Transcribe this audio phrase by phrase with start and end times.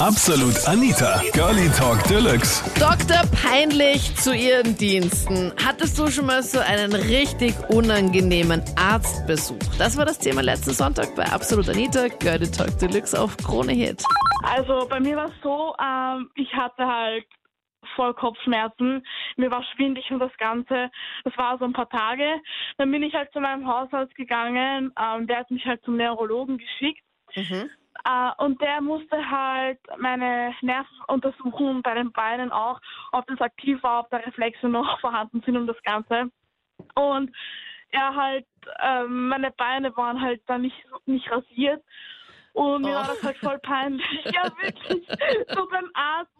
[0.00, 2.62] Absolut Anita, Girlie Talk Deluxe.
[2.78, 3.22] Dr.
[3.32, 5.50] Peinlich zu ihren Diensten.
[5.64, 9.56] Hattest du schon mal so einen richtig unangenehmen Arztbesuch?
[9.78, 14.04] Das war das Thema letzten Sonntag bei Absolut Anita, Girlie Talk Deluxe auf Krone Hit.
[14.42, 17.24] Also bei mir war es so, ähm, ich hatte halt
[17.94, 19.02] voll Kopfschmerzen,
[19.38, 20.90] mir war schwindig und das Ganze.
[21.24, 22.26] Das war so ein paar Tage.
[22.76, 26.58] Dann bin ich halt zu meinem Hausarzt gegangen, ähm, der hat mich halt zum Neurologen
[26.58, 27.02] geschickt.
[27.34, 27.70] Mhm.
[28.06, 32.80] Äh, und der musste halt meine Nerven untersuchen, bei den Beinen auch,
[33.12, 36.30] ob das aktiv war, ob da Reflexe noch vorhanden sind und das Ganze.
[36.94, 37.34] Und
[37.90, 38.46] er halt,
[38.80, 40.76] ähm, meine Beine waren halt dann nicht,
[41.06, 41.82] nicht rasiert.
[42.52, 42.94] Und mir Oh.
[42.94, 44.06] war das halt voll peinlich.
[44.24, 45.06] ja, wirklich.
[45.54, 46.30] So beim Arzt.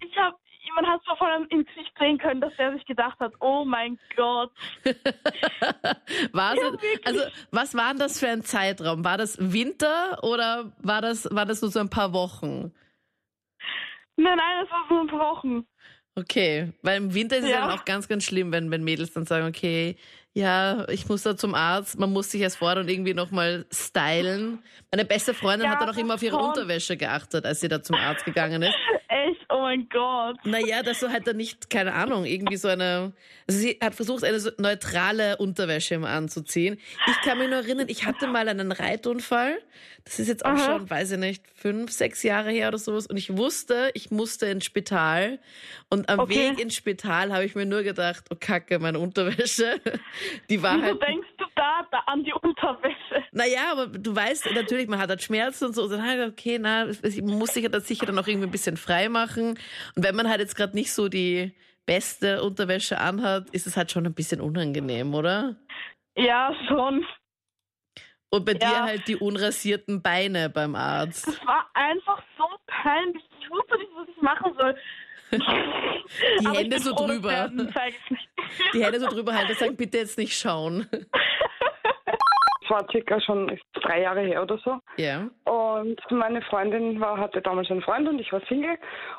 [0.00, 0.34] Ich hab,
[0.74, 3.98] man hat so voll ins Gesicht sehen können, dass der sich gedacht hat, oh mein
[4.16, 4.52] Gott.
[6.32, 6.62] War Ja, es,
[7.04, 9.04] also, was war denn das für ein Zeitraum?
[9.04, 12.72] War das Winter oder war das, war das nur so ein paar Wochen?
[14.16, 15.66] Nein, nein, das war so ein paar Wochen.
[16.16, 17.60] Okay, weil im Winter ist es Ja.
[17.66, 19.96] dann auch ganz, ganz schlimm, wenn, wenn Mädels dann sagen, okay,
[20.32, 24.62] ja, ich muss da zum Arzt, man muss sich erst fordern und irgendwie nochmal stylen.
[24.92, 26.38] Meine beste Freundin Ja, hat dann auch immer auf ihre schon.
[26.38, 28.78] Unterwäsche geachtet, als sie da zum Arzt gegangen ist.
[29.54, 30.36] Oh mein Gott.
[30.44, 33.12] Naja, dass du halt dann nicht, keine Ahnung, irgendwie so eine,
[33.46, 36.80] also sie hat versucht, eine so neutrale Unterwäsche immer anzuziehen.
[37.06, 39.56] Ich kann mich nur erinnern, ich hatte mal einen Reitunfall.
[40.04, 40.58] Das ist jetzt auch Aha.
[40.58, 43.06] schon, weiß ich nicht, fünf, sechs Jahre her oder sowas.
[43.06, 45.38] Und ich wusste, ich musste ins Spital.
[45.88, 46.50] Und am Okay.
[46.50, 49.80] Weg ins Spital habe ich mir nur gedacht, oh Kacke, meine Unterwäsche.
[50.50, 52.93] Die war Wieso halt denkst du da, da an die Unterwäsche?
[53.34, 55.82] Naja, aber du weißt natürlich, man hat halt Schmerzen und so.
[55.84, 58.52] Und dann halt, okay, na, man muss sich ja das sicher dann auch irgendwie ein
[58.52, 59.58] bisschen frei machen.
[59.94, 61.52] Und wenn man halt jetzt gerade nicht so die
[61.86, 65.56] beste Unterwäsche anhat, ist es halt schon ein bisschen unangenehm, oder?
[66.16, 67.04] Ja, schon.
[68.30, 68.58] Und bei Ja.
[68.58, 71.26] dir halt die unrasierten Beine beim Arzt.
[71.28, 73.22] Das war einfach so peinlich.
[73.40, 74.76] Ich wusste nicht, was ich machen soll.
[76.40, 77.50] Die Hände so drüber.
[78.72, 80.86] Die Hände so drüber halten sagen, bitte jetzt nicht schauen.
[82.74, 84.80] War circa schon drei Jahre her oder so.
[84.96, 85.28] Ja.
[85.44, 88.76] Und meine Freundin war, hatte damals einen Freund und ich war Single.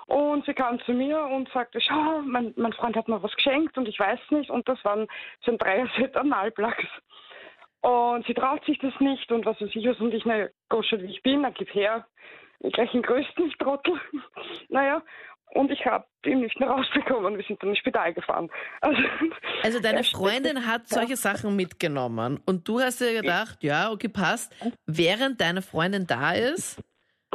[0.07, 3.77] Und sie kam zu mir und sagte, schau, mein, mein Freund hat mir was geschenkt
[3.77, 4.49] und ich weiß nicht.
[4.49, 5.07] Und das waren
[5.45, 6.83] so ein Dreier-Set Analplugs.
[7.79, 10.01] Und sie traut sich das nicht und was weiß ich was.
[10.01, 12.05] Und ich, na, Gosche, wie ich bin, dann gib her.
[12.59, 13.93] Gleich den größten Trottel.
[14.67, 15.01] naja.
[15.55, 17.37] Und ich habe ihn nicht mehr rausbekommen.
[17.37, 18.49] Wir sind dann ins Spital gefahren.
[18.81, 19.01] Also,
[19.63, 24.53] Also deine Freundin hat solche Sachen mitgenommen und du hast dir gedacht, ja, okay, passt.
[24.85, 26.81] Während deine Freundin da ist,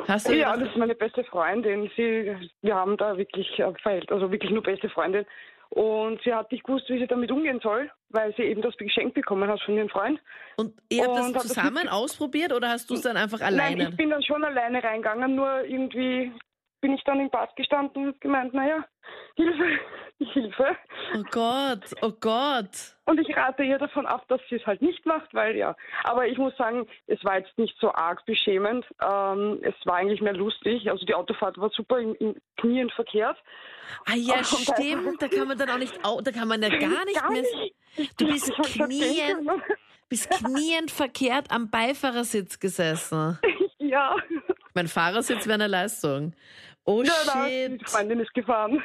[0.07, 1.91] hast du Ja, das ist meine beste Freundin.
[1.97, 5.25] Sie, wir haben da wirklich äh, verhält, also wirklich nur beste Freundin.
[5.71, 9.15] Und sie hat nicht gewusst, wie sie damit umgehen soll, weil sie eben das geschenkt
[9.15, 10.21] bekommen hat von ihrem Freund.
[10.57, 13.39] Und ihr habt Und das das zusammen mit- ausprobiert oder hast du es dann einfach
[13.39, 13.89] Nein, alleine?
[13.91, 16.33] ich bin dann schon alleine reingegangen, nur irgendwie
[16.81, 18.85] bin ich dann im Bad gestanden und hab gemeint, naja,
[19.37, 19.79] Hilfe,
[20.19, 20.77] Hilfe.
[21.17, 22.97] oh Gott, oh Gott.
[23.07, 25.75] Und ich rate ihr davon ab, dass sie es halt nicht macht, weil ja.
[26.05, 28.85] Aber ich muss sagen, es war jetzt nicht so arg beschämend.
[29.03, 30.89] Ähm, es war eigentlich mehr lustig.
[30.91, 33.37] Also die Autofahrt war super im, im Knien verkehrt.
[34.07, 37.05] Ah ja, Und stimmt, da kann man dann auch nicht, da kann man ja gar
[37.05, 38.21] nicht Gar mehr, nicht.
[38.21, 39.51] du bist knien,
[40.09, 43.39] bist kniend verkehrt am Beifahrersitz gesessen.
[43.79, 44.15] Ja.
[44.75, 46.33] Mein Fahrersitz wäre eine Leistung.
[46.85, 47.81] Oh Ja, da, shit.
[47.81, 48.83] die Freundin ist gefahren.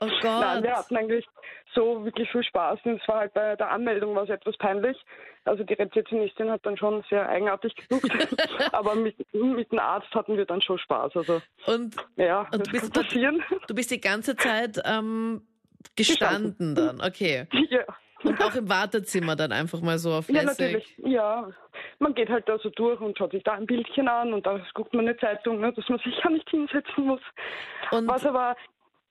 [0.00, 0.22] Oh Gott.
[0.22, 1.26] Nein, wir hatten eigentlich
[1.74, 2.78] so wirklich viel Spaß.
[2.84, 4.96] Und es war halt bei der Anmeldung war es etwas peinlich.
[5.44, 8.10] Also die Rezeptionistin hat dann schon sehr eigenartig geguckt.
[8.72, 11.16] Aber mit, mit dem Arzt hatten wir dann schon Spaß.
[11.16, 13.42] Also Und ja, Und du bist passieren.
[13.66, 15.42] du bist die ganze Zeit ähm,
[15.96, 17.46] gestanden dann, okay.
[17.70, 17.84] ja.
[18.22, 20.58] Und auch im Wartezimmer dann einfach mal so auf ja, lässig.
[20.58, 20.94] natürlich.
[21.12, 21.48] Ja,
[22.00, 24.60] man geht halt da so durch und schaut sich da ein Bildchen an und da
[24.74, 27.20] guckt man eine Zeitung, ne, dass man sich ja nicht hinsetzen muss.
[27.90, 28.56] Und Was aber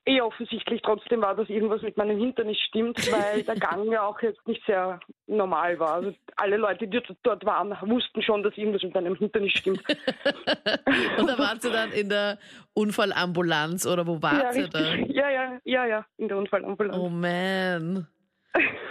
[0.05, 4.03] eh offensichtlich trotzdem war, dass irgendwas mit meinem Hintern nicht stimmt, weil der Gang ja
[4.03, 5.94] auch jetzt nicht sehr normal war.
[5.95, 9.81] Also alle Leute, die dort waren, wussten schon, dass irgendwas mit meinem Hintern nicht stimmt.
[11.17, 12.38] Und da wart ihr dann in der
[12.73, 14.80] Unfallambulanz oder wo wart ja, da?
[14.80, 15.15] richtig.
[15.15, 16.97] Ja, ja, ja, ja, in der Unfallambulanz.
[16.97, 18.07] Oh man.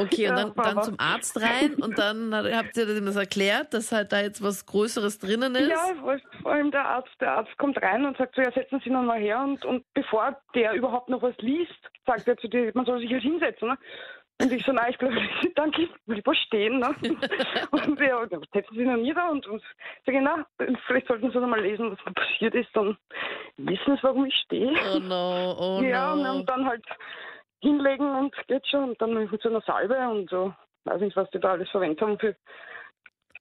[0.03, 3.75] Okay, und Ja, dann, dann zum Arzt rein und dann habt ihr dem das erklärt,
[3.75, 5.71] dass halt da jetzt was Größeres drinnen ist.
[5.71, 5.95] Ja,
[6.43, 9.03] vor- allem der Arzt, der Arzt kommt rein und sagt so, ja, setzen Sie noch
[9.03, 11.73] mal her und, und bevor der überhaupt noch was liest,
[12.07, 13.69] sagt er zu dir, man soll sich halt hinsetzen.
[13.69, 13.79] Ne?
[14.41, 15.21] Und ich so, nein, ich bleibe,
[15.55, 16.79] danke, ich will lieber stehen.
[16.81, 16.95] Ne?
[17.71, 19.63] Und ja, dann setzen Sie noch nieder und, und
[20.05, 20.45] sage na,
[20.87, 22.97] vielleicht sollten Sie noch mal lesen, was da passiert ist, dann
[23.59, 24.73] wissen Sie, warum ich stehe.
[24.95, 26.37] Oh no, oh ja, no.
[26.37, 26.85] und dann halt
[27.63, 30.53] hinlegen und geht schon und dann mit so einer Salbe und so,
[30.85, 32.37] weiß nicht, was die da alles verwendet haben für,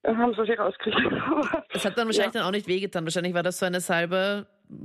[0.05, 0.97] haben sie sich rausgekriegt.
[1.73, 3.03] Es hat dann wahrscheinlich dann auch nicht wehgetan.
[3.05, 4.75] Wahrscheinlich war das so eine Salbe, die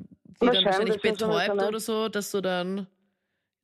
[0.41, 2.87] dann Wahrscheinlich, wahrscheinlich das ist so betäubt eine- oder so, dass du dann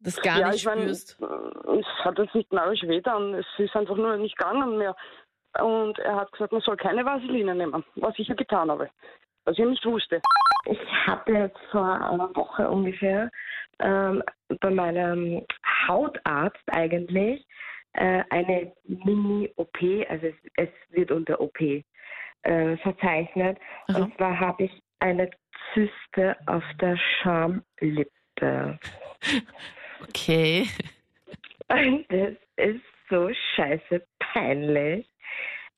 [0.01, 1.19] das gar ja, nicht ich mein, spürst.
[1.21, 3.35] es hat jetzt nicht narrisch weh dann.
[3.35, 4.97] Es ist einfach nur nicht gegangen mehr.
[5.61, 8.91] Und er hat gesagt, man soll keine Vaseline nehmen, was ich ja getan habe.
[9.45, 10.21] Was ich nicht wusste.
[10.65, 13.31] Ich hatte jetzt vor einer Woche ungefähr
[13.81, 14.23] ähm,
[14.61, 15.45] bei meinem
[15.87, 17.47] Hautarzt eigentlich
[17.95, 23.59] äh, eine Mini-OP, also es, es wird unter OP äh, verzeichnet.
[23.89, 23.99] Aha.
[23.99, 25.31] Und zwar habe ich eine
[25.73, 28.79] Zyste auf der Schamlippe.
[30.09, 30.69] Okay.
[31.69, 35.07] Und das ist so scheiße peinlich.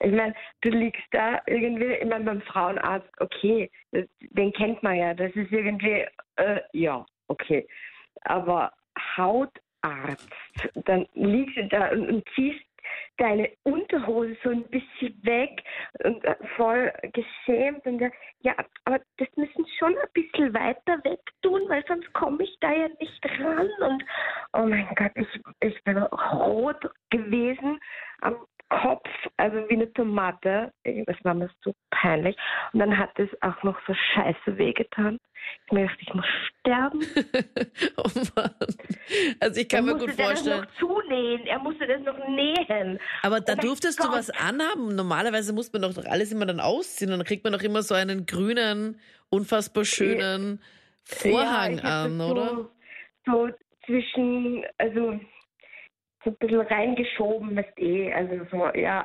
[0.05, 4.97] Ich meine, du liegst da irgendwie, ich meine, beim Frauenarzt, okay, das, den kennt man
[4.97, 6.05] ja, das ist irgendwie,
[6.37, 7.67] äh, ja, okay.
[8.23, 8.73] Aber
[9.17, 10.29] Hautarzt,
[10.85, 12.65] dann liegst du da und, und ziehst
[13.17, 15.62] deine Unterhose so ein bisschen weg
[16.05, 18.11] und äh, voll geschämt und ja,
[18.41, 18.55] ja,
[18.85, 22.89] aber das müssen schon ein bisschen weiter weg tun, weil sonst komme ich da ja
[23.00, 24.05] nicht ran und
[24.55, 27.79] oh mein Gott, ich, ich bin rot gewesen
[28.21, 28.37] am
[28.71, 29.69] Kopf, also
[30.25, 30.73] Tomate.
[31.06, 32.37] Das war mir so peinlich.
[32.73, 35.19] Und dann hat es auch noch so scheiße wehgetan.
[35.67, 36.25] Ich mir gedacht, ich muss
[36.61, 37.00] sterben.
[37.99, 38.55] oh Mann.
[39.41, 40.61] Also ich kann er mir gut musste das vorstellen.
[40.62, 41.47] noch zunähen.
[41.47, 42.99] Er musste das noch nähen.
[43.23, 44.17] Aber da Oh durftest du Gott.
[44.17, 44.94] was anhaben.
[44.94, 47.94] Normalerweise muss man doch alles immer dann ausziehen und dann kriegt man doch immer so
[47.94, 48.99] einen grünen,
[49.31, 50.62] unfassbar schönen
[51.05, 52.47] Vorhang ja, an, das oder?
[52.47, 52.71] So,
[53.26, 53.50] so
[53.85, 55.21] zwischen, also
[56.25, 59.05] so ein bisschen reingeschoben, weißt eh, also so, ja.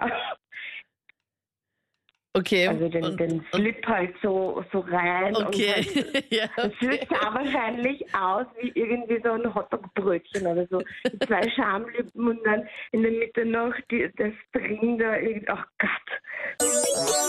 [2.33, 2.67] Okay.
[2.67, 5.35] Also den, und, den Slip halt so, so rein.
[5.35, 5.73] okay.
[5.77, 7.07] Und halt, ja, Das okay.
[7.09, 10.81] sah wahrscheinlich aus wie irgendwie so ein Hotdog-Brötchen oder so.
[11.25, 15.51] Zwei Schamlippen und dann in der Mitte noch die, das drin da irgendwie.
[15.51, 15.89] Oh Gott.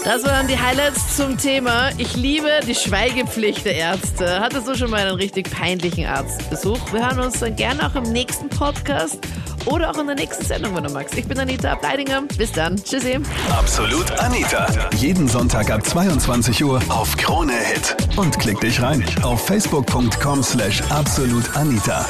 [0.04, 1.90] Das waren die Highlights zum Thema.
[1.98, 4.40] Ich liebe die Schweigepflicht der Ärzte.
[4.40, 6.92] Hattest du schon mal einen richtig peinlichen Arztbesuch?
[6.92, 9.18] Wir hören uns dann gerne auch im nächsten Podcast
[9.66, 11.16] oder auch in der nächsten Sendung, wenn du magst.
[11.16, 12.22] Ich bin Anita Ableidinger.
[12.36, 12.76] Bis dann.
[12.82, 13.20] Tschüssi.
[13.50, 14.66] Absolut Anita.
[14.96, 17.96] Jeden Sonntag ab 22 Uhr auf Krone Hit.
[18.16, 22.06] Und klick dich rein auf facebook.com slash absolutanita.